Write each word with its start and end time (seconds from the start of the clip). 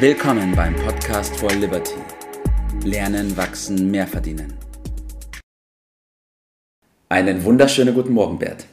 Willkommen 0.00 0.54
beim 0.54 0.76
Podcast 0.76 1.34
for 1.38 1.50
Liberty. 1.50 1.96
Lernen, 2.84 3.36
wachsen, 3.36 3.90
mehr 3.90 4.06
verdienen. 4.06 4.54
Einen 7.08 7.42
wunderschönen 7.42 7.92
guten 7.94 8.12
Morgen, 8.12 8.38
Bert. 8.38 8.66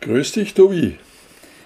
Grüß 0.00 0.32
dich, 0.32 0.52
Tobi. 0.52 0.98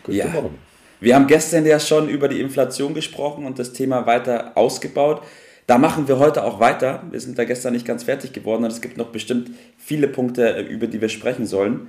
Guten 0.02 0.18
ja. 0.18 0.26
Morgen. 0.26 0.58
Wir 1.00 1.14
haben 1.14 1.26
gestern 1.26 1.64
ja 1.64 1.80
schon 1.80 2.10
über 2.10 2.28
die 2.28 2.38
Inflation 2.38 2.92
gesprochen 2.92 3.46
und 3.46 3.58
das 3.58 3.72
Thema 3.72 4.06
weiter 4.06 4.52
ausgebaut. 4.58 5.22
Da 5.66 5.78
machen 5.78 6.06
wir 6.06 6.18
heute 6.18 6.44
auch 6.44 6.60
weiter. 6.60 7.02
Wir 7.10 7.20
sind 7.20 7.38
da 7.38 7.44
gestern 7.44 7.72
nicht 7.72 7.86
ganz 7.86 8.04
fertig 8.04 8.34
geworden 8.34 8.64
und 8.64 8.70
es 8.70 8.82
gibt 8.82 8.98
noch 8.98 9.08
bestimmt 9.08 9.52
viele 9.78 10.06
Punkte, 10.06 10.60
über 10.60 10.86
die 10.86 11.00
wir 11.00 11.08
sprechen 11.08 11.46
sollen. 11.46 11.88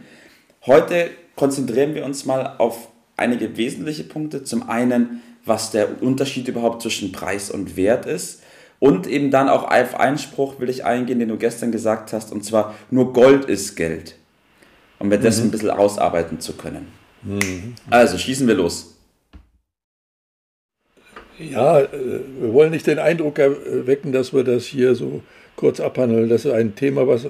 Heute 0.66 1.10
konzentrieren 1.36 1.96
wir 1.96 2.06
uns 2.06 2.24
mal 2.24 2.56
auf 2.60 2.88
einige 3.18 3.58
wesentliche 3.58 4.06
Punkte. 4.06 4.46
Zum 4.46 4.70
einen, 4.70 5.22
was 5.48 5.72
der 5.72 6.02
Unterschied 6.02 6.48
überhaupt 6.48 6.82
zwischen 6.82 7.12
Preis 7.12 7.50
und 7.50 7.76
Wert 7.76 8.06
ist. 8.06 8.42
Und 8.80 9.08
eben 9.08 9.32
dann 9.32 9.50
auch 9.50 9.64
auf 9.72 10.00
einen 10.00 10.18
Spruch 10.18 10.60
will 10.60 10.70
ich 10.70 10.86
eingehen, 10.86 11.20
den 11.20 11.30
du 11.30 11.38
gestern 11.38 11.72
gesagt 11.72 12.14
hast, 12.14 12.32
und 12.32 12.46
zwar 12.46 12.76
nur 12.92 13.14
Gold 13.14 13.46
ist 13.46 13.76
Geld. 13.76 14.16
Um 15.00 15.10
mir 15.10 15.20
das 15.20 15.40
mhm. 15.40 15.46
ein 15.46 15.52
bisschen 15.52 15.70
ausarbeiten 15.72 16.40
zu 16.40 16.54
können. 16.54 16.88
Mhm. 17.24 17.76
Also 17.90 18.18
schießen 18.18 18.48
wir 18.48 18.56
los. 18.56 18.98
Ja, 21.40 21.82
äh, 21.82 21.88
wir 22.40 22.54
wollen 22.54 22.72
nicht 22.72 22.88
den 22.88 23.00
Eindruck 23.00 23.40
erwecken, 23.40 24.12
dass 24.12 24.34
wir 24.34 24.44
das 24.44 24.66
hier 24.66 24.96
so 24.96 25.22
kurz 25.56 25.80
abhandeln. 25.80 26.30
Das 26.30 26.46
ist 26.46 26.52
ein 26.52 26.76
Thema, 26.76 27.08
was 27.08 27.28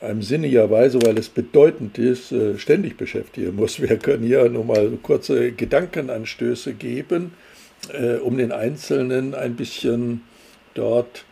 einem 0.00 0.22
sinnigerweise, 0.22 0.98
weil 1.02 1.18
es 1.18 1.28
bedeutend 1.28 1.98
ist, 1.98 2.32
äh, 2.32 2.58
ständig 2.58 2.96
beschäftigen 2.96 3.56
muss. 3.56 3.80
Wir 3.80 3.96
können 3.96 4.24
hier 4.24 4.48
nur 4.48 4.64
mal 4.64 4.90
kurze 5.02 5.52
Gedankenanstöße 5.52 6.74
geben, 6.74 7.32
äh, 7.92 8.16
um 8.16 8.36
den 8.36 8.52
Einzelnen 8.52 9.34
ein 9.34 9.56
bisschen 9.56 10.22
dort 10.74 11.24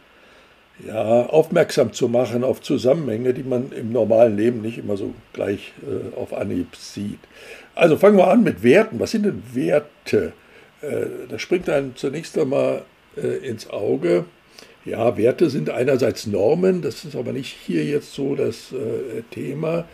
ja, 0.87 1.27
aufmerksam 1.27 1.93
zu 1.93 2.09
machen 2.09 2.45
auf 2.45 2.61
Zusammenhänge, 2.61 3.35
die 3.35 3.43
man 3.43 3.73
im 3.73 3.91
normalen 3.91 4.37
Leben 4.37 4.63
nicht 4.63 4.79
immer 4.79 4.97
so 4.97 5.15
gleich 5.33 5.73
äh, 5.83 6.17
auf 6.17 6.33
Anhieb 6.33 6.77
sieht. 6.77 7.19
Also 7.75 7.97
fangen 7.97 8.17
wir 8.17 8.29
an 8.29 8.43
mit 8.43 8.63
Werten. 8.63 9.01
Was 9.01 9.11
sind 9.11 9.25
denn 9.25 9.43
Werte? 9.53 10.33
Äh, 10.81 11.07
da 11.29 11.39
springt 11.39 11.69
einem 11.69 11.97
zunächst 11.97 12.39
einmal 12.39 12.83
äh, 13.17 13.47
ins 13.47 13.71
Auge, 13.71 14.25
ja, 14.89 15.17
Werte 15.17 15.51
sind 15.51 15.71
einerseits 15.71 16.27
Normen, 16.27 16.81
das 16.81 17.05
ist 17.05 17.15
aber 17.15 17.33
nicht 17.33 17.55
hier 17.67 17.85
jetzt 17.85 18.15
so 18.15 18.35
das 18.35 18.73
äh, 18.73 19.23
Thema. 19.31 19.87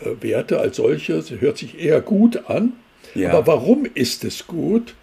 Äh, 0.00 0.22
Werte 0.22 0.60
als 0.60 0.76
solches 0.76 1.32
hört 1.40 1.58
sich 1.58 1.80
eher 1.80 2.00
gut 2.00 2.48
an. 2.48 2.74
Ja. 3.14 3.32
Aber 3.32 3.46
warum 3.46 3.86
ist 3.94 4.24
es 4.24 4.46
gut? 4.46 4.94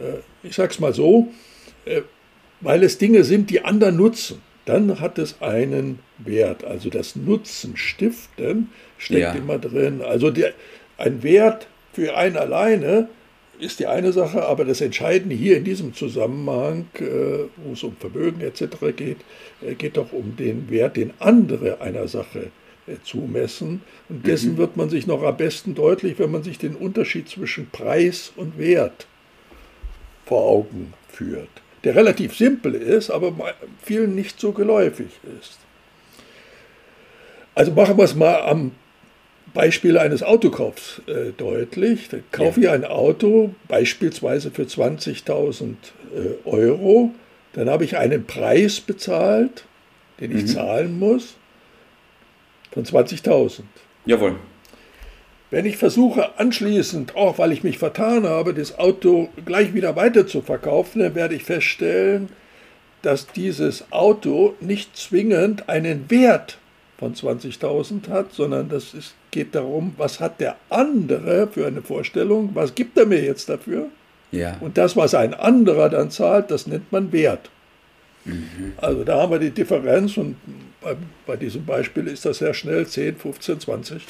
Äh, 0.00 0.46
ich 0.46 0.54
sage 0.54 0.72
es 0.72 0.80
mal 0.80 0.94
so, 0.94 1.28
äh, 1.84 2.02
weil 2.60 2.82
es 2.82 2.98
Dinge 2.98 3.24
sind, 3.24 3.50
die 3.50 3.64
anderen 3.64 3.96
nutzen. 3.96 4.40
Dann 4.66 5.00
hat 5.00 5.18
es 5.18 5.40
einen 5.40 6.00
Wert. 6.18 6.64
Also 6.64 6.90
das 6.90 7.16
Nutzen 7.16 7.76
stiften 7.76 8.70
steckt 8.98 9.20
ja. 9.20 9.32
immer 9.32 9.58
drin. 9.58 10.02
Also 10.02 10.30
der, 10.30 10.52
ein 10.98 11.22
Wert 11.22 11.66
für 11.92 12.16
einen 12.16 12.36
alleine 12.36 13.08
ist 13.58 13.78
die 13.78 13.86
eine 13.86 14.12
Sache, 14.12 14.46
aber 14.46 14.64
das 14.64 14.80
Entscheidende 14.80 15.34
hier 15.34 15.56
in 15.56 15.64
diesem 15.64 15.94
Zusammenhang, 15.94 16.86
äh, 16.94 17.48
wo 17.56 17.72
es 17.72 17.82
um 17.82 17.96
Vermögen 17.96 18.40
etc. 18.40 18.64
geht, 18.96 19.18
geht 19.76 19.96
doch 19.96 20.12
um 20.12 20.36
den 20.36 20.70
Wert, 20.70 20.96
den 20.96 21.12
andere 21.18 21.80
einer 21.80 22.08
Sache 22.08 22.50
zumessen. 23.04 23.82
Und 24.08 24.26
dessen 24.26 24.52
mhm. 24.52 24.56
wird 24.56 24.76
man 24.76 24.88
sich 24.88 25.06
noch 25.06 25.22
am 25.22 25.36
besten 25.36 25.74
deutlich, 25.74 26.18
wenn 26.18 26.30
man 26.30 26.42
sich 26.42 26.58
den 26.58 26.74
Unterschied 26.74 27.28
zwischen 27.28 27.68
Preis 27.70 28.32
und 28.36 28.58
Wert 28.58 29.06
vor 30.24 30.42
Augen 30.44 30.94
führt, 31.08 31.48
der 31.84 31.96
relativ 31.96 32.36
simpel 32.36 32.74
ist, 32.74 33.10
aber 33.10 33.32
vielen 33.82 34.14
nicht 34.14 34.40
so 34.40 34.52
geläufig 34.52 35.08
ist. 35.40 35.58
Also 37.54 37.72
machen 37.72 37.96
wir 37.98 38.04
es 38.04 38.14
mal 38.14 38.42
am 38.42 38.72
Beispiel 39.52 39.98
eines 39.98 40.22
Autokaufs 40.22 41.02
äh, 41.06 41.32
deutlich. 41.36 42.08
Da 42.08 42.18
kaufe 42.30 42.60
ja. 42.60 42.70
ich 42.70 42.74
ein 42.74 42.84
Auto 42.84 43.54
beispielsweise 43.68 44.50
für 44.50 44.62
20.000 44.62 45.74
äh, 46.14 46.48
Euro. 46.48 47.12
Dann 47.52 47.68
habe 47.68 47.84
ich 47.84 47.96
einen 47.96 48.26
Preis 48.26 48.80
bezahlt, 48.80 49.64
den 50.20 50.30
ich 50.30 50.44
mhm. 50.44 50.46
zahlen 50.46 50.98
muss, 50.98 51.34
von 52.70 52.84
20.000. 52.84 53.62
Jawohl. 54.06 54.36
Wenn 55.50 55.66
ich 55.66 55.76
versuche 55.76 56.38
anschließend, 56.38 57.16
auch 57.16 57.38
weil 57.38 57.52
ich 57.52 57.64
mich 57.64 57.78
vertan 57.78 58.24
habe, 58.24 58.54
das 58.54 58.78
Auto 58.78 59.28
gleich 59.44 59.74
wieder 59.74 59.96
weiter 59.96 60.26
zu 60.26 60.42
verkaufen, 60.42 61.00
dann 61.00 61.14
werde 61.14 61.34
ich 61.34 61.44
feststellen, 61.44 62.28
dass 63.02 63.26
dieses 63.26 63.90
Auto 63.90 64.54
nicht 64.60 64.96
zwingend 64.96 65.68
einen 65.68 66.08
Wert 66.10 66.58
von 66.98 67.14
20.000 67.14 68.08
hat, 68.10 68.32
sondern 68.32 68.68
das 68.68 68.94
ist, 68.94 69.14
geht 69.30 69.54
darum, 69.54 69.94
was 69.96 70.20
hat 70.20 70.40
der 70.40 70.56
andere 70.68 71.48
für 71.48 71.66
eine 71.66 71.82
Vorstellung, 71.82 72.50
was 72.54 72.74
gibt 72.74 72.96
er 72.98 73.06
mir 73.06 73.22
jetzt 73.22 73.48
dafür? 73.48 73.88
Ja. 74.30 74.56
Und 74.60 74.78
das, 74.78 74.96
was 74.96 75.14
ein 75.14 75.34
anderer 75.34 75.88
dann 75.88 76.10
zahlt, 76.10 76.50
das 76.50 76.66
nennt 76.66 76.92
man 76.92 77.10
Wert. 77.10 77.50
Mhm. 78.24 78.74
Also 78.76 79.02
da 79.02 79.22
haben 79.22 79.32
wir 79.32 79.38
die 79.38 79.50
Differenz 79.50 80.16
und 80.16 80.36
bei, 80.82 80.94
bei, 81.26 81.36
diesem 81.36 81.64
Beispiel 81.64 82.06
ist 82.06 82.24
das 82.24 82.38
sehr 82.38 82.54
schnell 82.54 82.86
10, 82.86 83.16
15, 83.16 83.60
20 83.60 84.02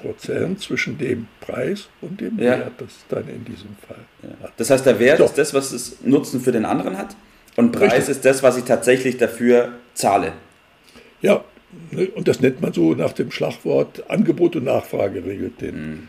Prozent 0.00 0.60
zwischen 0.60 0.98
dem 0.98 1.28
Preis 1.40 1.88
und 2.00 2.20
dem 2.20 2.38
ja. 2.38 2.58
Wert, 2.58 2.72
das 2.78 3.04
dann 3.08 3.28
in 3.28 3.44
diesem 3.44 3.76
Fall. 3.86 4.04
Ja. 4.22 4.48
Das 4.56 4.70
heißt, 4.70 4.86
der 4.86 4.98
Wert 4.98 5.18
so. 5.18 5.24
ist 5.24 5.38
das, 5.38 5.54
was 5.54 5.72
es 5.72 5.98
Nutzen 6.02 6.40
für 6.40 6.52
den 6.52 6.64
anderen 6.64 6.96
hat 6.98 7.14
und 7.56 7.72
Preis 7.72 7.92
Richtig. 7.92 8.10
ist 8.10 8.24
das, 8.24 8.42
was 8.42 8.56
ich 8.56 8.64
tatsächlich 8.64 9.16
dafür 9.18 9.72
zahle. 9.94 10.32
Ja, 11.20 11.44
Ne, 11.90 12.08
und 12.08 12.26
das 12.26 12.40
nennt 12.40 12.60
man 12.60 12.72
so 12.72 12.94
nach 12.94 13.12
dem 13.12 13.30
Schlagwort 13.30 14.08
Angebot 14.10 14.56
und 14.56 14.64
Nachfrage 14.64 15.24
regelt 15.24 15.60
den 15.60 15.76
mhm. 15.76 16.08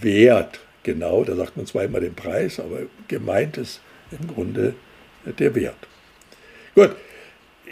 Wert. 0.00 0.60
Genau, 0.82 1.24
da 1.24 1.36
sagt 1.36 1.56
man 1.56 1.66
zwar 1.66 1.84
immer 1.84 2.00
den 2.00 2.14
Preis, 2.14 2.58
aber 2.58 2.80
gemeint 3.08 3.56
ist 3.56 3.80
im 4.10 4.26
Grunde 4.26 4.74
der 5.38 5.54
Wert. 5.54 5.76
Gut, 6.74 6.90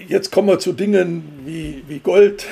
jetzt 0.08 0.30
kommen 0.30 0.48
wir 0.48 0.58
zu 0.58 0.72
Dingen 0.72 1.24
wie, 1.44 1.82
wie 1.88 1.98
Gold. 1.98 2.46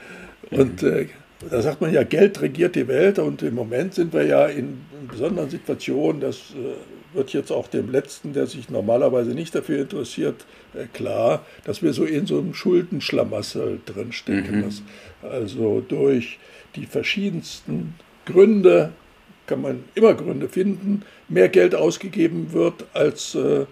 Und 0.50 0.82
äh, 0.82 1.08
da 1.50 1.62
sagt 1.62 1.80
man 1.80 1.92
ja, 1.92 2.04
Geld 2.04 2.40
regiert 2.40 2.74
die 2.76 2.88
Welt 2.88 3.18
und 3.18 3.42
im 3.42 3.54
Moment 3.54 3.94
sind 3.94 4.12
wir 4.12 4.24
ja 4.24 4.46
in 4.46 4.80
besonderen 5.08 5.50
Situationen, 5.50 6.20
das 6.20 6.52
äh, 6.52 7.14
wird 7.14 7.32
jetzt 7.32 7.52
auch 7.52 7.68
dem 7.68 7.90
Letzten, 7.90 8.32
der 8.32 8.46
sich 8.46 8.70
normalerweise 8.70 9.30
nicht 9.30 9.54
dafür 9.54 9.82
interessiert, 9.82 10.44
äh, 10.74 10.86
klar, 10.92 11.44
dass 11.64 11.82
wir 11.82 11.92
so 11.92 12.04
in 12.04 12.26
so 12.26 12.38
einem 12.38 12.54
Schuldenschlamassel 12.54 13.80
drinstecken. 13.84 14.60
Mhm. 14.60 14.72
also 15.22 15.80
durch 15.86 16.38
die 16.76 16.86
verschiedensten 16.86 17.94
Gründe, 18.26 18.92
kann 19.46 19.60
man 19.60 19.84
immer 19.94 20.14
Gründe 20.14 20.48
finden, 20.48 21.02
mehr 21.28 21.48
Geld 21.48 21.74
ausgegeben 21.74 22.52
wird, 22.52 22.86
als 22.94 23.34
äh, 23.34 23.66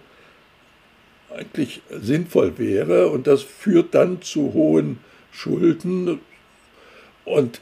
eigentlich 1.35 1.81
sinnvoll 1.89 2.57
wäre. 2.57 3.09
Und 3.09 3.27
das 3.27 3.41
führt 3.41 3.95
dann 3.95 4.21
zu 4.21 4.53
hohen 4.53 4.99
Schulden. 5.31 6.19
Und 7.25 7.61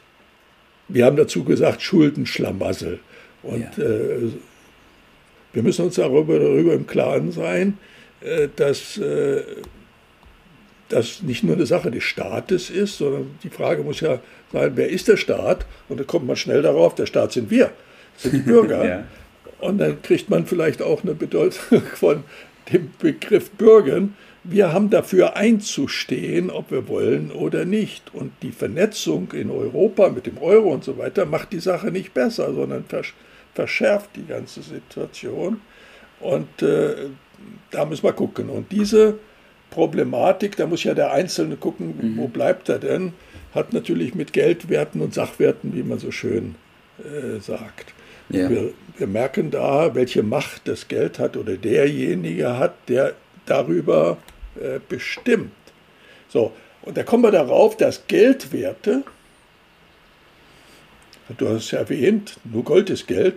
wir 0.88 1.06
haben 1.06 1.16
dazu 1.16 1.44
gesagt, 1.44 1.82
Schuldenschlamassel. 1.82 3.00
Und 3.44 3.78
ja. 3.78 3.84
äh, 3.84 4.32
wir 5.54 5.64
müssen 5.64 5.86
uns 5.86 5.96
darüber, 5.96 6.40
darüber 6.40 6.74
im 6.74 6.88
Klaren 6.88 7.32
sein, 7.32 7.78
äh, 8.22 8.48
dass 8.56 8.98
äh, 8.98 9.42
das 10.90 11.22
nicht 11.22 11.44
nur 11.44 11.56
eine 11.56 11.66
Sache 11.66 11.92
des 11.92 12.04
Staates 12.04 12.70
ist, 12.70 12.98
sondern 12.98 13.36
die 13.44 13.50
Frage 13.50 13.84
muss 13.84 14.02
ja 14.02 14.20
sein, 14.52 14.74
wer 14.76 14.90
ist 14.90 15.08
der 15.08 15.18
Staat? 15.18 15.66
Und 15.90 16.00
da 16.00 16.04
kommt 16.04 16.28
man 16.28 16.36
schnell 16.36 16.62
darauf, 16.62 16.96
der 16.96 17.06
Staat 17.06 17.32
sind 17.32 17.50
wir, 17.50 17.72
sind 18.18 18.34
die 18.34 18.40
Bürger. 18.40 18.86
ja. 18.88 19.04
Und 19.60 19.78
dann 19.78 20.02
kriegt 20.02 20.30
man 20.30 20.46
vielleicht 20.46 20.82
auch 20.82 21.04
eine 21.04 21.14
Bedeutung 21.14 21.82
von 21.96 22.24
dem 22.72 22.92
Begriff 23.00 23.52
Bürgern. 23.52 24.16
Wir 24.44 24.74
haben 24.74 24.90
dafür 24.90 25.36
einzustehen, 25.36 26.50
ob 26.50 26.72
wir 26.72 26.88
wollen 26.88 27.32
oder 27.32 27.66
nicht. 27.66 28.14
Und 28.14 28.32
die 28.42 28.52
Vernetzung 28.52 29.32
in 29.34 29.52
Europa 29.52 30.10
mit 30.10 30.26
dem 30.26 30.40
Euro 30.40 30.74
und 30.74 30.84
so 30.84 30.98
weiter 30.98 31.26
macht 31.26 31.54
die 31.54 31.60
Sache 31.60 31.92
nicht 31.92 32.14
besser, 32.14 32.54
sondern 32.54 32.86
versch 32.86 33.14
verschärft 33.54 34.12
die 34.16 34.26
ganze 34.26 34.62
Situation. 34.62 35.60
Und 36.22 36.62
äh, 36.62 37.10
da 37.70 37.86
müssen 37.86 38.04
wir 38.04 38.14
gucken. 38.14 38.50
Und 38.50 38.72
diese 38.72 39.20
Problematik, 39.70 40.56
da 40.56 40.68
muss 40.68 40.84
ja 40.84 40.94
der 40.94 41.12
Einzelne 41.12 41.56
gucken, 41.58 41.94
mhm. 42.00 42.18
wo 42.18 42.28
bleibt 42.28 42.70
er 42.70 42.80
denn, 42.80 43.14
hat 43.54 43.74
natürlich 43.74 44.16
mit 44.16 44.34
Geldwerten 44.34 45.02
und 45.02 45.14
Sachwerten, 45.14 45.74
wie 45.76 45.84
man 45.84 46.00
so 46.00 46.12
schön 46.12 46.56
äh, 47.00 47.40
sagt. 47.40 47.94
Ja. 48.30 48.50
Wir, 48.50 48.74
wir, 48.98 49.08
merken 49.08 49.52
da, 49.52 49.94
welche 49.96 50.24
Macht 50.24 50.62
das 50.66 50.88
Geld 50.88 51.20
hat 51.20 51.36
oder 51.36 51.58
derjenige 51.58 52.58
hat, 52.58 52.76
der 52.88 53.14
darüber 53.46 54.18
äh, 54.56 54.80
bestimmt. 54.88 55.52
So, 56.30 56.54
und 56.82 56.98
da 56.98 57.04
kommen 57.04 57.24
wir 57.24 57.32
darauf, 57.32 57.78
dass 57.78 58.08
Geldwerte, 58.08 59.04
du 61.38 61.50
hast 61.50 61.66
es 61.66 61.72
ja 61.72 61.80
erwähnt, 61.80 62.38
nur 62.44 62.64
Gold 62.64 62.90
ist 62.90 63.08
Geld, 63.08 63.36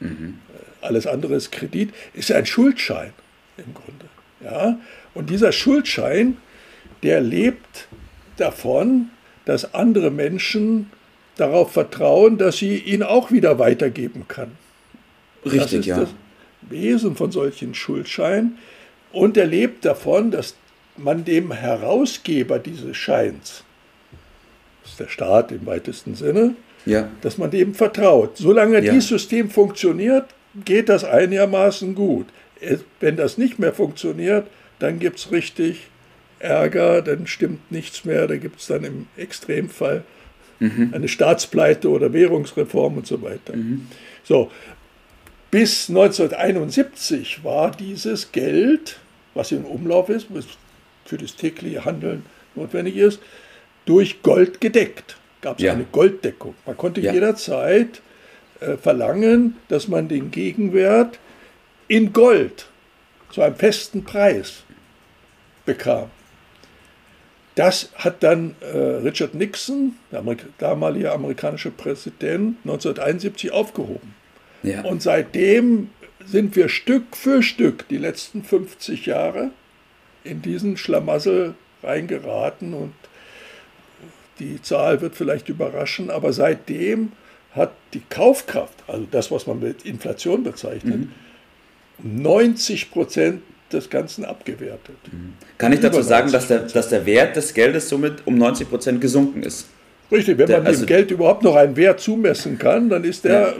mhm. 0.00 0.38
alles 0.80 1.06
andere 1.06 1.34
ist 1.34 1.52
Kredit, 1.52 1.90
ist 2.14 2.32
ein 2.32 2.46
Schuldschein 2.46 3.12
im 3.56 3.74
Grunde. 3.74 4.06
Ja? 4.42 4.78
Und 5.14 5.30
dieser 5.30 5.52
Schuldschein, 5.52 6.36
der 7.02 7.20
lebt 7.20 7.88
davon, 8.36 9.10
dass 9.44 9.74
andere 9.74 10.10
Menschen 10.10 10.90
darauf 11.36 11.72
vertrauen, 11.72 12.38
dass 12.38 12.58
sie 12.58 12.76
ihn 12.76 13.02
auch 13.02 13.30
wieder 13.30 13.58
weitergeben 13.58 14.26
kann. 14.28 14.52
Richtig, 15.44 15.60
das 15.60 15.72
ist 15.72 15.86
ja. 15.86 16.00
das 16.00 16.10
Wesen 16.62 17.16
von 17.16 17.32
solchen 17.32 17.74
Schuldscheinen. 17.74 18.58
Und 19.12 19.36
er 19.36 19.46
lebt 19.46 19.84
davon, 19.84 20.30
dass 20.30 20.54
man 20.96 21.24
dem 21.24 21.52
Herausgeber 21.52 22.58
dieses 22.58 22.96
Scheins, 22.96 23.64
das 24.82 24.92
ist 24.92 25.00
der 25.00 25.08
Staat 25.08 25.52
im 25.52 25.66
weitesten 25.66 26.14
Sinne, 26.14 26.54
ja. 26.86 27.08
dass 27.22 27.38
man 27.38 27.50
dem 27.50 27.74
vertraut. 27.74 28.36
Solange 28.36 28.82
ja. 28.82 28.92
dieses 28.92 29.08
System 29.08 29.50
funktioniert, 29.50 30.26
geht 30.64 30.88
das 30.88 31.04
einigermaßen 31.04 31.94
gut. 31.94 32.26
Wenn 33.00 33.16
das 33.16 33.38
nicht 33.38 33.58
mehr 33.58 33.72
funktioniert, 33.72 34.46
dann 34.78 34.98
gibt 34.98 35.18
es 35.18 35.32
richtig 35.32 35.88
Ärger, 36.38 37.02
dann 37.02 37.26
stimmt 37.26 37.70
nichts 37.70 38.04
mehr, 38.04 38.26
da 38.26 38.36
gibt 38.36 38.60
es 38.60 38.66
dann 38.66 38.84
im 38.84 39.06
Extremfall 39.16 40.04
mhm. 40.58 40.90
eine 40.92 41.08
Staatspleite 41.08 41.88
oder 41.88 42.12
Währungsreform 42.12 42.98
und 42.98 43.06
so 43.06 43.20
weiter. 43.22 43.56
Mhm. 43.56 43.86
So, 44.24 44.50
bis 45.50 45.88
1971 45.88 47.42
war 47.44 47.70
dieses 47.70 48.32
Geld, 48.32 48.98
was 49.34 49.52
im 49.52 49.64
Umlauf 49.64 50.08
ist, 50.08 50.26
was 50.30 50.46
für 51.04 51.18
das 51.18 51.36
tägliche 51.36 51.84
Handeln 51.84 52.24
notwendig 52.54 52.96
ist, 52.96 53.20
durch 53.84 54.22
Gold 54.22 54.60
gedeckt. 54.60 55.16
Gab 55.40 55.58
es 55.58 55.64
ja. 55.64 55.72
eine 55.72 55.86
Golddeckung. 55.90 56.54
Man 56.66 56.76
konnte 56.76 57.00
ja. 57.00 57.12
jederzeit 57.12 58.00
äh, 58.60 58.76
verlangen, 58.76 59.56
dass 59.68 59.88
man 59.88 60.08
den 60.08 60.30
Gegenwert 60.30 61.18
in 61.88 62.12
Gold 62.12 62.66
zu 63.32 63.42
einem 63.42 63.56
festen 63.56 64.04
Preis 64.04 64.62
bekam. 65.64 66.10
Das 67.54 67.90
hat 67.94 68.22
dann 68.22 68.54
äh, 68.60 68.76
Richard 68.76 69.34
Nixon, 69.34 69.96
der 70.12 70.20
Amerik 70.20 70.44
damalige 70.58 71.10
amerikanische 71.12 71.70
Präsident, 71.70 72.56
1971 72.64 73.50
aufgehoben. 73.50 74.14
Ja. 74.62 74.82
Und 74.82 75.02
seitdem 75.02 75.90
sind 76.24 76.56
wir 76.56 76.68
Stück 76.68 77.16
für 77.16 77.42
Stück 77.42 77.88
die 77.88 77.96
letzten 77.96 78.42
50 78.42 79.06
Jahre 79.06 79.50
in 80.24 80.42
diesen 80.42 80.76
Schlamassel 80.76 81.54
reingeraten 81.82 82.74
und 82.74 82.92
die 84.38 84.60
Zahl 84.62 85.00
wird 85.00 85.14
vielleicht 85.14 85.48
überraschen, 85.48 86.10
aber 86.10 86.32
seitdem 86.32 87.12
hat 87.52 87.72
die 87.94 88.02
Kaufkraft, 88.08 88.74
also 88.86 89.06
das, 89.10 89.30
was 89.30 89.46
man 89.46 89.60
mit 89.60 89.84
Inflation 89.84 90.44
bezeichnet, 90.44 91.08
mhm. 92.02 92.22
90 92.22 92.90
Prozent 92.90 93.42
des 93.72 93.90
Ganzen 93.90 94.24
abgewertet. 94.24 94.96
Mhm. 95.10 95.34
Kann 95.58 95.72
ich 95.72 95.80
dazu 95.80 96.02
sagen, 96.02 96.32
dass 96.32 96.48
der, 96.48 96.60
dass 96.60 96.88
der 96.88 97.06
Wert 97.06 97.36
des 97.36 97.54
Geldes 97.54 97.88
somit 97.88 98.26
um 98.26 98.36
90 98.36 98.68
Prozent 98.68 99.00
gesunken 99.00 99.42
ist? 99.42 99.66
Richtig, 100.10 100.38
wenn 100.38 100.46
der, 100.46 100.58
man 100.58 100.66
also 100.66 100.84
dem 100.84 100.86
Geld 100.86 101.10
überhaupt 101.10 101.42
noch 101.42 101.54
einen 101.54 101.76
Wert 101.76 102.00
zumessen 102.00 102.58
kann, 102.58 102.88
dann 102.88 103.04
ist 103.04 103.24
der, 103.24 103.40
ja. 103.40 103.54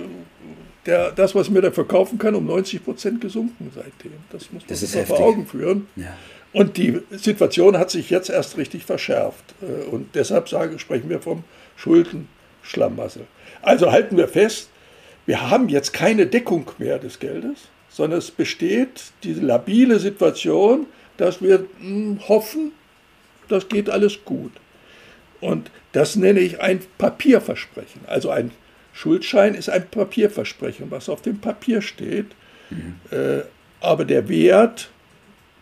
Der 0.91 1.13
das, 1.13 1.35
was 1.35 1.51
man 1.51 1.63
dafür 1.63 1.87
kaufen 1.87 2.19
kann, 2.19 2.35
um 2.35 2.47
90 2.47 2.85
Prozent 2.85 3.21
gesunken 3.21 3.71
seitdem. 3.75 4.13
Das 4.31 4.53
muss 4.53 4.65
man 4.69 4.77
sich 4.77 4.95
mal 4.95 5.07
vor 5.07 5.21
Augen 5.21 5.47
führen. 5.47 5.89
Ja. 5.97 6.17
Und 6.53 6.77
die 6.77 7.01
Situation 7.13 7.79
hat 7.79 7.91
sich 7.91 8.11
jetzt 8.11 8.29
erst 8.29 8.57
richtig 8.57 8.85
verschärft. 8.85 9.45
Äh, 9.63 9.89
und 9.89 10.15
deshalb 10.15 10.49
sage, 10.49 10.79
sprechen 10.79 11.09
wir 11.09 11.21
vom 11.21 11.45
Schuldenschlamassel. 11.77 13.27
Also 13.63 13.93
halten 13.93 14.17
wir 14.17 14.29
fest, 14.29 14.69
wir 15.27 15.51
haben 15.51 15.69
jetzt 15.69 15.93
keine 15.93 16.27
Deckung 16.27 16.71
mehr 16.79 16.99
des 16.99 17.19
Geldes 17.21 17.69
sondern 17.91 18.21
es 18.21 18.31
besteht 18.31 19.13
diese 19.25 19.41
labile 19.41 19.99
Situation, 19.99 20.87
dass 21.17 21.43
wir 21.43 21.67
hm, 21.81 22.21
hoffen, 22.29 22.73
das 23.49 23.69
geht 23.69 23.91
alles 23.91 24.25
gut. 24.25 24.53
Und 25.41 25.71
das 25.93 26.17
nenne 26.17 26.41
ich 26.41 26.61
ein 26.61 26.81
Papierversprechen. 26.99 28.03
Also 28.07 28.31
ein 28.31 28.53
Schuldschein 29.01 29.55
ist 29.55 29.71
ein 29.71 29.89
Papierversprechen, 29.89 30.91
was 30.91 31.09
auf 31.09 31.23
dem 31.23 31.39
Papier 31.39 31.81
steht. 31.81 32.27
Mhm. 32.69 32.97
Äh, 33.11 33.45
aber 33.81 34.05
der 34.05 34.29
Wert 34.29 34.91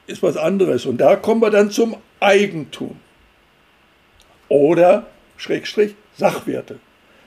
ist 0.08 0.24
was 0.24 0.36
anderes. 0.36 0.86
Und 0.86 0.98
da 0.98 1.14
kommen 1.14 1.40
wir 1.40 1.50
dann 1.50 1.70
zum 1.70 1.96
Eigentum. 2.18 2.98
Oder 4.48 5.06
Schrägstrich 5.36 5.94
Sachwerte. 6.16 6.80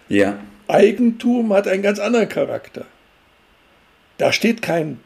Ja. 0.09 0.37
Eigentum 0.67 1.53
hat 1.53 1.69
einen 1.69 1.81
ganz 1.81 1.97
anderen 1.97 2.27
Charakter. 2.27 2.85
Da 4.17 4.33
steht 4.33 4.61
kein, 4.61 4.99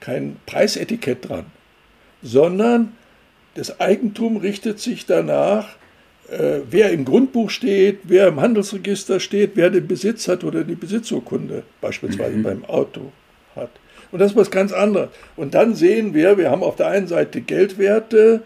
kein 0.00 0.38
Preisetikett 0.46 1.28
dran, 1.28 1.46
sondern 2.22 2.96
das 3.56 3.78
Eigentum 3.78 4.38
richtet 4.38 4.80
sich 4.80 5.04
danach, 5.04 5.76
äh, 6.30 6.60
wer 6.70 6.90
im 6.90 7.04
Grundbuch 7.04 7.50
steht, 7.50 8.00
wer 8.04 8.28
im 8.28 8.40
Handelsregister 8.40 9.20
steht, 9.20 9.52
wer 9.54 9.70
den 9.70 9.86
Besitz 9.86 10.28
hat 10.28 10.44
oder 10.44 10.64
die 10.64 10.74
Besitzurkunde 10.74 11.64
beispielsweise 11.80 12.36
mhm. 12.36 12.42
beim 12.42 12.64
Auto 12.64 13.12
hat. 13.54 13.70
Und 14.10 14.20
das 14.20 14.32
ist 14.32 14.36
was 14.36 14.50
ganz 14.50 14.72
anderes. 14.72 15.10
Und 15.36 15.54
dann 15.54 15.74
sehen 15.74 16.14
wir, 16.14 16.38
wir 16.38 16.50
haben 16.50 16.62
auf 16.62 16.76
der 16.76 16.88
einen 16.88 17.08
Seite 17.08 17.40
Geldwerte, 17.40 18.42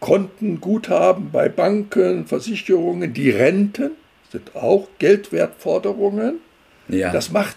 Konten, 0.00 0.60
Guthaben 0.60 1.30
bei 1.30 1.48
Banken, 1.48 2.26
Versicherungen, 2.26 3.14
die 3.14 3.30
Renten 3.30 3.92
sind 4.32 4.56
auch 4.56 4.88
Geldwertforderungen. 4.98 6.40
Ja. 6.88 7.12
Das 7.12 7.30
macht 7.30 7.56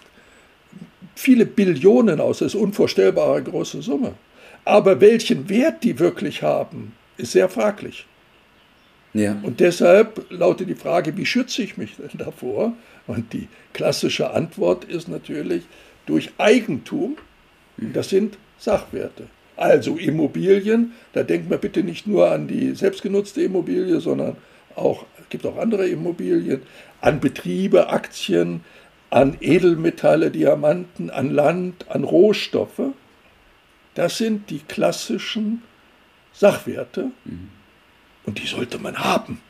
viele 1.16 1.46
Billionen 1.46 2.22
aus, 2.22 2.40
das 2.40 2.54
ist 2.54 2.62
unvorstellbare 2.62 3.42
große 3.42 3.82
Summe. 3.82 4.14
Aber 4.64 5.02
welchen 5.02 5.50
Wert 5.50 5.84
die 5.84 5.98
wirklich 5.98 6.44
haben, 6.44 6.94
ist 7.18 7.32
sehr 7.32 7.50
fraglich. 7.50 8.06
Ja. 9.18 9.38
Und 9.42 9.60
deshalb 9.60 10.26
lautet 10.30 10.70
die 10.70 10.76
Frage, 10.76 11.18
wie 11.18 11.26
schütze 11.26 11.64
ich 11.64 11.78
mich 11.78 11.96
denn 11.96 12.20
davor? 12.20 12.74
Und 13.08 13.34
die 13.34 13.48
klassische 13.74 14.32
Antwort 14.32 14.86
ist 14.86 15.08
natürlich 15.08 15.64
durch 16.06 16.32
Eigentum. 16.38 17.18
Das 17.78 18.10
sind 18.10 18.38
Sachwerte. 18.60 19.28
Also 19.56 19.98
Immobilien, 19.98 20.94
da 21.14 21.24
denkt 21.24 21.50
man 21.50 21.60
bitte 21.60 21.82
nicht 21.82 22.06
nur 22.06 22.30
an 22.32 22.48
die 22.48 22.76
selbstgenutzte 22.76 23.42
Immobilie, 23.42 24.00
sondern 24.00 24.38
auch, 24.76 25.06
es 25.20 25.30
gibt 25.30 25.46
auch 25.48 25.58
andere 25.58 25.88
Immobilien, 25.88 26.62
an 27.02 27.20
Betriebe, 27.20 27.90
Aktien, 27.90 28.62
an 29.10 29.38
Edelmetalle, 29.42 30.30
Diamanten, 30.30 31.10
an 31.10 31.32
Land, 31.32 31.90
an 31.90 32.04
Rohstoffe. 32.04 32.94
Das 33.96 34.18
sind 34.20 34.52
die 34.52 34.60
klassischen 34.60 35.64
Sachwerte 36.34 37.10
und 38.28 38.40
die 38.42 38.46
sollte 38.46 38.78
man 38.78 38.98
haben. 38.98 39.42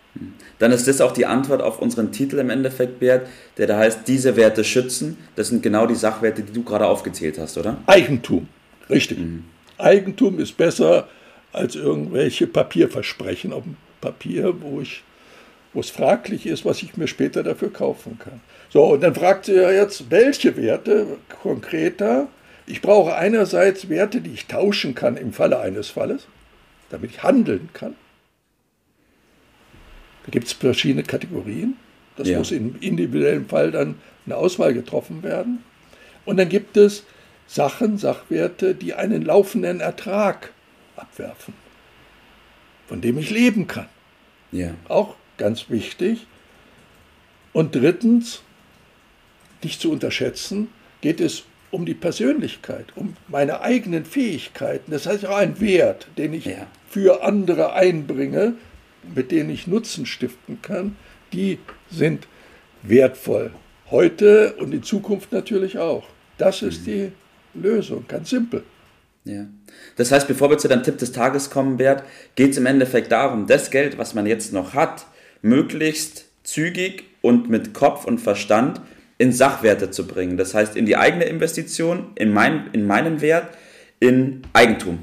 Dann 0.59 0.71
ist 0.71 0.87
das 0.87 1.01
auch 1.01 1.11
die 1.11 1.25
Antwort 1.25 1.61
auf 1.61 1.79
unseren 1.79 2.11
Titel 2.11 2.39
im 2.39 2.49
Endeffekt, 2.49 2.99
Bert, 2.99 3.27
der 3.57 3.67
da 3.67 3.77
heißt, 3.77 4.07
diese 4.07 4.35
Werte 4.35 4.63
schützen. 4.63 5.17
Das 5.35 5.49
sind 5.49 5.61
genau 5.61 5.85
die 5.85 5.95
Sachwerte, 5.95 6.41
die 6.41 6.53
du 6.53 6.63
gerade 6.63 6.87
aufgezählt 6.87 7.37
hast, 7.37 7.57
oder? 7.57 7.77
Eigentum, 7.85 8.47
richtig. 8.89 9.19
Mhm. 9.19 9.43
Eigentum 9.77 10.39
ist 10.39 10.57
besser 10.57 11.07
als 11.53 11.75
irgendwelche 11.75 12.47
Papierversprechen 12.47 13.53
auf 13.53 13.63
dem 13.63 13.77
Papier, 14.01 14.55
wo 14.61 14.81
ich 14.81 15.03
wo 15.73 15.81
es 15.81 15.89
fraglich 15.91 16.47
ist, 16.47 16.65
was 16.65 16.81
ich 16.81 16.97
mir 16.97 17.07
später 17.07 17.43
dafür 17.43 17.71
kaufen 17.71 18.17
kann. 18.17 18.41
So, 18.69 18.83
und 18.93 19.03
dann 19.03 19.13
fragt 19.13 19.45
sie 19.45 19.53
ja 19.53 19.69
jetzt, 19.69 20.09
welche 20.09 20.57
Werte 20.57 21.05
konkreter? 21.43 22.29
Ich 22.65 22.81
brauche 22.81 23.15
einerseits 23.15 23.87
Werte, 23.87 24.21
die 24.21 24.31
ich 24.31 24.47
tauschen 24.47 24.95
kann 24.95 25.17
im 25.17 25.33
Falle 25.33 25.59
eines 25.59 25.89
Falles, 25.89 26.25
damit 26.89 27.11
ich 27.11 27.21
handeln 27.21 27.69
kann. 27.73 27.95
Da 30.27 30.31
gibt 30.31 30.47
es 30.47 30.53
verschiedene 30.53 31.03
Kategorien. 31.03 31.77
Das 32.17 32.27
ja. 32.27 32.37
muss 32.37 32.51
im 32.51 32.75
individuellen 32.81 33.47
Fall 33.47 33.71
dann 33.71 33.95
eine 34.25 34.35
Auswahl 34.35 34.73
getroffen 34.73 35.23
werden. 35.23 35.63
Und 36.25 36.37
dann 36.37 36.49
gibt 36.49 36.75
es 36.75 37.05
Sachen, 37.47 37.97
Sachwerte, 37.97 38.75
die 38.75 38.93
einen 38.93 39.21
laufenden 39.21 39.79
Ertrag 39.79 40.51
abwerfen, 40.97 41.53
von 42.87 42.99
dem 42.99 43.17
ich 43.17 43.29
leben 43.29 43.67
kann. 43.67 43.87
Ja. 44.51 44.73
Auch 44.89 45.15
ganz 45.37 45.69
wichtig. 45.69 46.27
Und 47.53 47.73
drittens, 47.73 48.41
nicht 49.63 49.79
zu 49.79 49.91
unterschätzen, 49.91 50.67
geht 50.99 51.21
es 51.21 51.43
um 51.71 51.85
die 51.85 51.93
Persönlichkeit, 51.93 52.87
um 52.95 53.15
meine 53.29 53.61
eigenen 53.61 54.03
Fähigkeiten. 54.03 54.91
Das 54.91 55.05
heißt 55.05 55.25
auch 55.25 55.37
ein 55.37 55.61
Wert, 55.61 56.07
den 56.17 56.33
ich 56.33 56.45
ja. 56.45 56.67
für 56.89 57.23
andere 57.23 57.73
einbringe, 57.73 58.55
mit 59.15 59.31
denen 59.31 59.49
ich 59.49 59.67
Nutzen 59.67 60.05
stiften 60.05 60.61
kann, 60.61 60.95
die 61.33 61.59
sind 61.89 62.27
wertvoll. 62.83 63.51
Heute 63.89 64.55
und 64.59 64.73
in 64.73 64.83
Zukunft 64.83 65.31
natürlich 65.31 65.77
auch. 65.77 66.07
Das 66.37 66.61
ist 66.61 66.81
mhm. 66.81 66.85
die 66.85 67.11
Lösung, 67.53 68.05
ganz 68.07 68.29
simpel. 68.29 68.63
Ja. 69.23 69.45
Das 69.95 70.11
heißt, 70.11 70.27
bevor 70.27 70.49
wir 70.49 70.57
zu 70.57 70.67
deinem 70.67 70.83
Tipp 70.83 70.97
des 70.97 71.11
Tages 71.11 71.49
kommen, 71.49 71.77
Bert, 71.77 72.03
geht 72.35 72.51
es 72.51 72.57
im 72.57 72.65
Endeffekt 72.65 73.11
darum, 73.11 73.47
das 73.47 73.71
Geld, 73.71 73.97
was 73.97 74.13
man 74.13 74.25
jetzt 74.25 74.53
noch 74.53 74.73
hat, 74.73 75.05
möglichst 75.41 76.25
zügig 76.43 77.05
und 77.21 77.49
mit 77.49 77.73
Kopf 77.73 78.05
und 78.05 78.19
Verstand 78.19 78.81
in 79.17 79.33
Sachwerte 79.33 79.91
zu 79.91 80.07
bringen. 80.07 80.37
Das 80.37 80.53
heißt, 80.53 80.75
in 80.75 80.85
die 80.85 80.95
eigene 80.95 81.25
Investition, 81.25 82.11
in, 82.15 82.31
mein, 82.31 82.69
in 82.73 82.85
meinen 82.85 83.21
Wert, 83.21 83.47
in 83.99 84.43
Eigentum. 84.53 84.99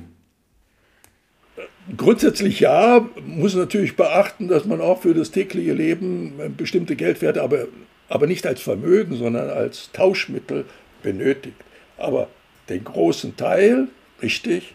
Grundsätzlich 1.97 2.61
ja, 2.61 3.07
muss 3.27 3.55
natürlich 3.55 3.97
beachten, 3.97 4.49
dass 4.49 4.65
man 4.65 4.81
auch 4.81 5.03
für 5.03 5.13
das 5.13 5.31
tägliche 5.31 5.75
Leben 5.75 6.55
bestimmte 6.57 6.97
Geldwerte, 6.97 7.43
aber, 7.43 7.67
aber 8.09 8.27
nicht 8.27 8.47
als 8.47 8.63
Vermögen, 8.63 9.17
sondern 9.17 9.51
als 9.51 9.91
Tauschmittel 9.93 10.65
benötigt. 11.03 11.57
Aber 11.99 12.29
den 12.71 12.85
großen 12.85 13.37
Teil, 13.37 13.89
richtig, 14.23 14.75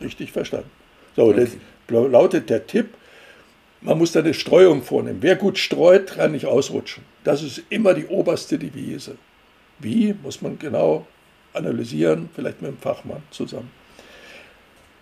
richtig 0.00 0.32
verstanden. 0.32 0.70
So, 1.16 1.30
okay. 1.30 1.48
das 1.88 2.10
lautet 2.10 2.50
der 2.50 2.66
Tipp, 2.66 2.88
man 3.80 3.96
muss 3.96 4.12
da 4.12 4.20
eine 4.20 4.34
Streuung 4.34 4.82
vornehmen. 4.82 5.18
Wer 5.22 5.36
gut 5.36 5.58
streut, 5.58 6.08
kann 6.08 6.32
nicht 6.32 6.44
ausrutschen. 6.46 7.02
Das 7.24 7.42
ist 7.42 7.62
immer 7.70 7.94
die 7.94 8.06
oberste 8.06 8.58
Devise. 8.58 9.16
Wie, 9.78 10.14
muss 10.22 10.42
man 10.42 10.58
genau 10.58 11.06
analysieren, 11.54 12.28
vielleicht 12.34 12.60
mit 12.60 12.70
dem 12.70 12.78
Fachmann 12.78 13.22
zusammen. 13.30 13.70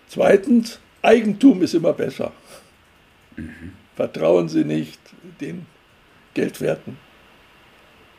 Zweitens, 0.07 0.79
Eigentum 1.01 1.61
ist 1.61 1.73
immer 1.73 1.93
besser. 1.93 2.31
Mhm. 3.35 3.73
Vertrauen 3.95 4.49
Sie 4.49 4.63
nicht 4.63 4.99
den 5.41 5.65
Geldwerten. 6.33 6.97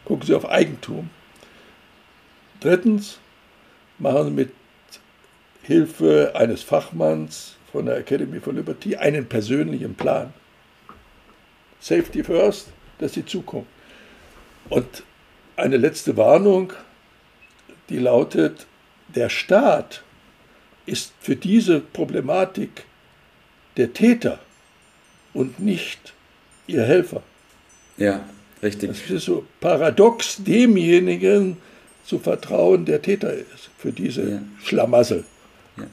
Gucken 0.04 0.26
Sie 0.26 0.34
auf 0.34 0.48
Eigentum. 0.48 1.10
Drittens, 2.60 3.18
machen 3.98 4.24
Sie 4.26 4.30
mit 4.32 4.52
Hilfe 5.62 6.32
eines 6.34 6.62
Fachmanns 6.62 7.56
von 7.70 7.86
der 7.86 7.98
Academy 7.98 8.40
for 8.40 8.52
Liberty 8.52 8.96
einen 8.96 9.26
persönlichen 9.26 9.94
Plan. 9.94 10.32
Safety 11.80 12.24
first, 12.24 12.68
das 12.98 13.10
ist 13.10 13.16
die 13.16 13.26
Zukunft. 13.26 13.70
Und 14.68 15.02
eine 15.56 15.76
letzte 15.76 16.16
Warnung, 16.16 16.72
die 17.88 17.98
lautet, 17.98 18.66
der 19.08 19.28
Staat 19.28 20.02
ist 20.90 21.12
für 21.20 21.36
diese 21.36 21.80
Problematik 21.80 22.84
der 23.76 23.92
Täter 23.92 24.38
und 25.32 25.60
nicht 25.60 26.12
ihr 26.66 26.82
Helfer. 26.82 27.22
Ja, 27.96 28.24
richtig. 28.62 28.90
Das 28.90 29.10
ist 29.10 29.24
so 29.24 29.44
paradox, 29.60 30.42
demjenigen 30.42 31.56
zu 32.04 32.18
vertrauen, 32.18 32.84
der 32.84 33.02
Täter 33.02 33.32
ist 33.32 33.70
für 33.78 33.92
diese 33.92 34.30
ja. 34.30 34.42
Schlamassel. 34.64 35.24
Ja. 35.76 35.84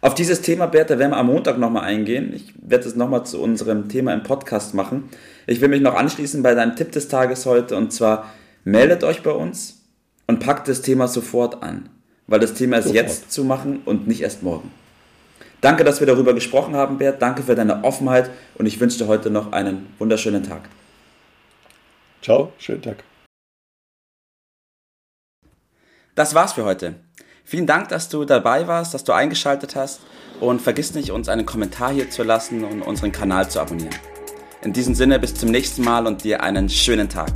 Auf 0.00 0.14
dieses 0.14 0.40
Thema, 0.40 0.66
Bert, 0.66 0.90
da 0.90 0.98
werden 0.98 1.10
wir 1.10 1.16
am 1.16 1.26
Montag 1.26 1.58
nochmal 1.58 1.84
eingehen. 1.84 2.32
Ich 2.32 2.54
werde 2.62 2.88
es 2.88 2.94
nochmal 2.94 3.26
zu 3.26 3.42
unserem 3.42 3.88
Thema 3.88 4.14
im 4.14 4.22
Podcast 4.22 4.72
machen. 4.72 5.08
Ich 5.46 5.60
will 5.60 5.68
mich 5.68 5.80
noch 5.80 5.94
anschließen 5.94 6.42
bei 6.42 6.54
deinem 6.54 6.76
Tipp 6.76 6.92
des 6.92 7.08
Tages 7.08 7.46
heute 7.46 7.76
und 7.76 7.92
zwar 7.92 8.32
meldet 8.64 9.02
euch 9.02 9.22
bei 9.22 9.32
uns 9.32 9.82
und 10.28 10.38
packt 10.38 10.68
das 10.68 10.82
Thema 10.82 11.08
sofort 11.08 11.62
an, 11.62 11.88
weil 12.28 12.38
das 12.38 12.54
Thema 12.54 12.76
ist 12.76 12.84
sofort. 12.84 13.02
jetzt 13.02 13.32
zu 13.32 13.42
machen 13.42 13.82
und 13.84 14.06
nicht 14.06 14.20
erst 14.20 14.44
morgen. 14.44 14.70
Danke, 15.60 15.82
dass 15.82 15.98
wir 15.98 16.06
darüber 16.06 16.34
gesprochen 16.34 16.76
haben, 16.76 16.98
Bert. 16.98 17.20
Danke 17.20 17.42
für 17.42 17.56
deine 17.56 17.82
Offenheit 17.82 18.30
und 18.54 18.66
ich 18.66 18.78
wünsche 18.78 18.98
dir 18.98 19.08
heute 19.08 19.30
noch 19.30 19.50
einen 19.50 19.92
wunderschönen 19.98 20.44
Tag. 20.44 20.68
Ciao, 22.22 22.52
schönen 22.58 22.82
Tag. 22.82 23.02
Das 26.14 26.34
war's 26.34 26.52
für 26.52 26.64
heute. 26.64 26.94
Vielen 27.44 27.66
Dank, 27.66 27.88
dass 27.88 28.08
du 28.08 28.24
dabei 28.24 28.68
warst, 28.68 28.92
dass 28.92 29.04
du 29.04 29.12
eingeschaltet 29.12 29.74
hast 29.74 30.00
und 30.40 30.60
vergiss 30.60 30.94
nicht, 30.94 31.10
uns 31.10 31.28
einen 31.28 31.46
Kommentar 31.46 31.92
hier 31.92 32.10
zu 32.10 32.22
lassen 32.22 32.62
und 32.62 32.82
unseren 32.82 33.10
Kanal 33.10 33.48
zu 33.48 33.60
abonnieren. 33.60 33.94
In 34.62 34.72
diesem 34.72 34.94
Sinne 34.94 35.18
bis 35.18 35.34
zum 35.34 35.50
nächsten 35.50 35.82
Mal 35.82 36.06
und 36.06 36.24
dir 36.24 36.42
einen 36.42 36.68
schönen 36.68 37.08
Tag. 37.08 37.30